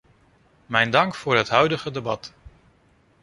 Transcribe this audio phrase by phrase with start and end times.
[0.65, 2.33] Mijn dank voor het huidige debat.